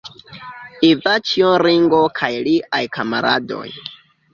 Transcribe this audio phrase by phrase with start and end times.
[0.87, 3.67] Ivaĉjo Ringo kaj liaj kamaradoj.